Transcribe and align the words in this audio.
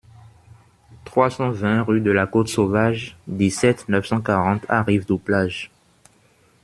trois 1.05 1.29
cent 1.29 1.51
vingt 1.51 1.83
rue 1.83 2.01
de 2.01 2.09
la 2.09 2.25
Côte 2.25 2.47
Sauvage, 2.47 3.15
dix-sept, 3.27 3.87
neuf 3.87 4.07
cent 4.07 4.19
quarante 4.19 4.65
à 4.67 4.81
Rivedoux-Plage 4.81 5.69